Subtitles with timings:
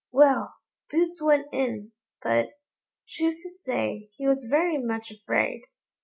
[0.11, 0.55] Well!
[0.89, 1.91] Boots went in,
[2.23, 2.53] but,
[3.07, 5.61] truth to say, he was very much afraid.